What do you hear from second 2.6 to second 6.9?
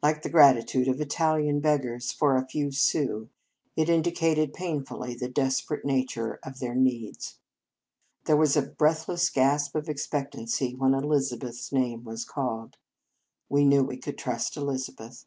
sous, it indicated painfully the desperate nature of their